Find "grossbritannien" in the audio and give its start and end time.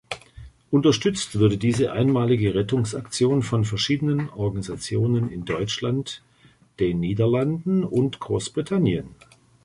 8.19-9.09